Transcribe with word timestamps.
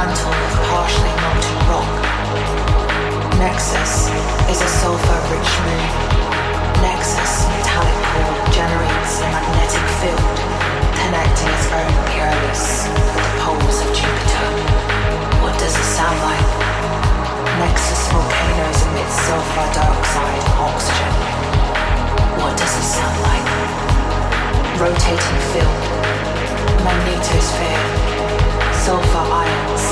mantle 0.00 0.32
of 0.32 0.54
partially 0.72 1.12
melted 1.20 1.60
rock. 1.68 1.92
Nexus 3.36 4.08
is 4.48 4.56
a 4.64 4.70
sulfur-rich 4.80 5.52
moon. 5.60 5.88
Nexus 6.80 7.44
metallic 7.52 8.00
core 8.08 8.40
generates 8.48 9.20
a 9.20 9.28
magnetic 9.28 9.86
field, 10.00 10.24
connecting 11.04 11.52
its 11.52 11.68
own 11.76 11.92
Pyrrhus 12.08 12.88
with 12.88 13.12
the 13.12 13.32
poles 13.44 13.78
of 13.84 13.88
Jupiter. 13.92 14.48
What 15.44 15.52
does 15.60 15.76
it 15.76 15.88
sound 15.92 16.16
like? 16.24 16.48
Nexus 17.60 18.00
volcanoes 18.08 18.80
emit 18.88 19.10
sulfur 19.28 19.68
dioxide 19.76 20.40
and 20.40 20.52
oxygen. 20.64 21.12
What 22.40 22.56
does 22.56 22.72
it 22.72 22.88
sound 22.88 23.20
like? 23.20 23.48
Rotating 24.80 25.40
film, 25.52 25.76
magnetosphere, 26.82 27.84
sulfur 28.82 29.26
ions, 29.30 29.84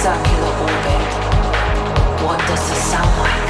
circular 0.00 0.52
orbit. 0.66 2.22
What 2.22 2.38
does 2.46 2.70
it 2.70 2.76
sound 2.76 3.10
like? 3.18 3.49